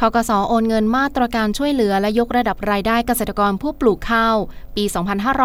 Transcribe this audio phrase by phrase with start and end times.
[0.00, 4.36] ทกสโอนเงินมาตรการช่วยเหลือและยกระดับรายได้เกษตรกรผู้ปลูกข้าว
[4.76, 4.84] ปี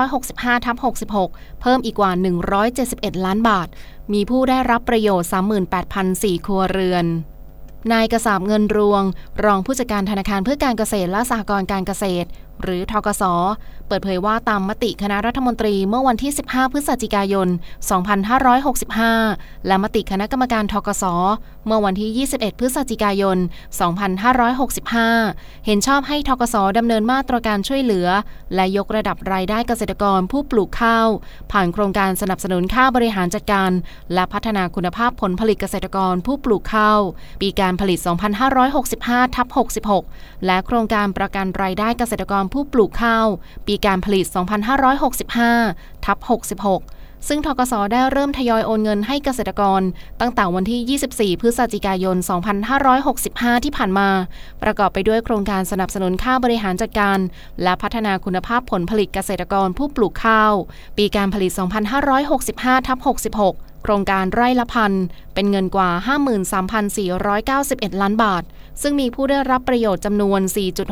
[0.01, 0.77] 2565ทับ
[1.19, 2.11] 66 เพิ่มอีกกว่า
[2.67, 3.67] 171 ล้านบาท
[4.13, 5.29] มีผู้ได้รับประโยชน์
[5.85, 7.05] 38,004 ครัวเรือน
[7.93, 9.03] นายกระสาบเงินรวง
[9.45, 12.27] รองผู้จัดการธนาคารเพื่อการเกษตรและสหกรณ์การเกษตร
[12.63, 13.23] หรือทกส
[13.87, 17.47] เปิดเผยว่าตามมติคณะรัฐมนตรีเมื่อวันที่ 15 พฤศจิกายน
[18.71, 21.03] 2565 และมติคณะกรรมการทกส
[21.65, 23.37] เมื่อวันที่ 21 พฤศจิกายน
[24.71, 28.07] 2565 เห็นชอบให้ทกสดำเนินมาตรการช่วยเหลือ
[28.55, 31.07] และยกระดับรายได้เกษตรกรผู้ปลูกข้าว
[31.51, 33.71] ผ่านโครงการสนับสนุนค่าบริหารจัดการ
[34.13, 36.99] และพัฒนาคุณภาพผลผลิตเกษตรกรผู้ปลูกข้าว
[37.41, 37.99] ปีการผลิต
[38.47, 39.47] 2565ทับ
[39.97, 43.27] 66 และโครงการประกันรายได้เกษตรกรผู้ปลูกข้าว
[43.67, 44.25] ปีการผลิต
[45.35, 49.81] 2565 ทับ 66 ซึ่งทกสได้เริ่มทยอยโอนเงินให้เกษตรกร
[50.21, 52.17] ตั้งแต่วันที่ 24 พฤศจิกายน
[52.91, 54.09] 2565 ที่ผ่านมา
[54.63, 57.19] ประกอบไปด้วยโครงการสนับสนุนค่าบริหารจัดการ
[57.63, 60.53] และพัฒนาคุณภาพผลผลิตเกษตรกรผู้ปลูกข้าว
[60.97, 61.51] ปีการผลิต
[62.19, 64.93] 2565 ทับ 66 โครงการไร่ละพัน
[65.33, 65.89] เป็นเงินกว่า
[66.95, 68.43] 53,491 ล้านบาท
[68.81, 70.41] ซึ่งมีผู้ได้รับประโยชน์จำนวน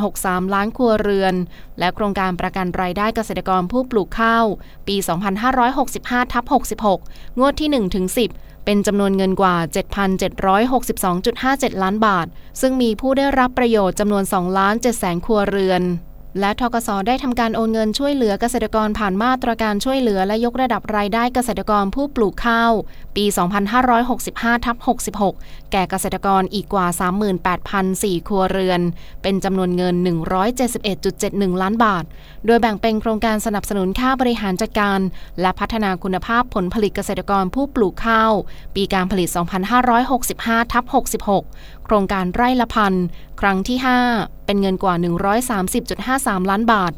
[0.02, 1.36] 4.63 ล้านครัวเรือน
[1.80, 4.46] และโครงการประกันรายได้เกษตรกรผู้ปลูกข้าว
[4.88, 4.96] ปี
[5.60, 6.44] 2565ทับ
[6.92, 8.06] 66 งวดที่ 1 ถึง
[8.38, 9.56] 10 เป็นจำนวนเงินกว่า
[10.90, 12.28] 7,762.57 ล้านบาท
[12.62, 15.82] ซึ่งมีผู้ได้รับประโยชน์จำนวน2ล้าน7แสนครัวเรือน
[16.40, 22.72] และทกสได้ทำการโอนเงินช่วยเหลือเกษตรกรผ่านมาตรการช่วยเหลือและยกระดับรายได้เกษตรกรผู้ปลูกข้าว
[23.16, 23.26] ปี
[23.96, 24.78] 2565ทับ
[25.26, 26.88] 66 แก่เกษตรกรอีกกว่า
[27.58, 28.82] 38,004 ครัวเรือน
[29.22, 29.96] เป็นจำนวนเงิน
[30.80, 32.04] 171.71 ล้านบาท
[32.46, 35.00] โดยแบ่งเป็นโครงการสนับสนุนค่าบริหารจัดการ
[35.42, 38.32] และพัฒนาคุณภาพผลผลิตเกษตรกรผู้ปลูกข้าว
[38.76, 39.30] ปีการผลิต
[40.02, 40.84] 2565ทับ
[41.36, 42.94] 66 โครงการไร่ละพัน
[43.42, 44.96] ครั้งที่ 5 เป็นเงินกว่า
[45.72, 46.94] 130.53 ล้านบาท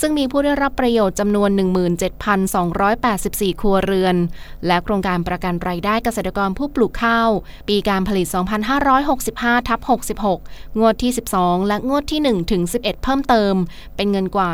[0.00, 1.50] ซึ่งมีผู้ได้รับประโยชน์จำนวน
[2.34, 4.16] 17,284 ครัวเรือน
[4.66, 7.30] และโครงการประกันรายได้เกษตรกรผู้ปลูกข้าว
[7.68, 8.26] ปีการผลิต
[8.96, 9.80] 2565ทับ
[10.28, 13.54] 66 งวดที่ 12 และงวดที่1ถึง11 เพิ่มเติม
[13.96, 14.50] เป็นเงินกว่า